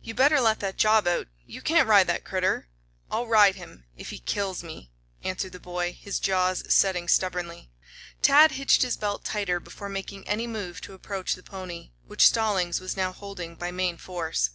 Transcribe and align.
"You 0.00 0.14
better 0.14 0.40
let 0.40 0.60
that 0.60 0.76
job 0.76 1.08
out. 1.08 1.26
You 1.46 1.60
can't 1.60 1.88
ride 1.88 2.06
that 2.06 2.22
critter!" 2.22 2.68
"I'll 3.10 3.26
ride 3.26 3.56
him 3.56 3.86
if 3.96 4.10
he 4.10 4.20
kills 4.20 4.62
me!" 4.62 4.92
answered 5.24 5.50
the 5.50 5.58
boy, 5.58 5.94
his 6.00 6.20
jaws 6.20 6.62
setting 6.72 7.08
stubbornly. 7.08 7.72
Tad 8.22 8.52
hitched 8.52 8.82
his 8.82 8.96
belt 8.96 9.24
tighter 9.24 9.58
before 9.58 9.88
making 9.88 10.28
any 10.28 10.46
move 10.46 10.80
to 10.82 10.94
approach 10.94 11.34
the 11.34 11.42
pony, 11.42 11.90
which 12.06 12.24
Stallings 12.28 12.78
was 12.80 12.96
now 12.96 13.10
holding 13.10 13.56
by 13.56 13.72
main 13.72 13.96
force. 13.96 14.50